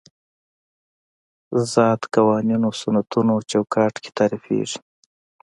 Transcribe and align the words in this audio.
ذات 1.73 2.01
قوانینو 2.15 2.69
سنتونو 2.81 3.35
چوکاټ 3.49 3.93
کې 4.03 4.11
تعریفېږي. 4.17 4.79